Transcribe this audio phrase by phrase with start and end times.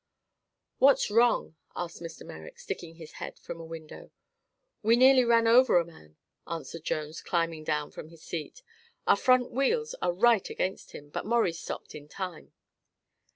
[0.79, 2.25] "What's wrong?" asked Mr.
[2.25, 4.09] Merrick, sticking his head from a window.
[4.81, 8.63] "We nearly ran over a man," answered Jones, climbing down from his seat.
[9.05, 12.51] "Our front wheels are right against him, but Maurie stopped in time."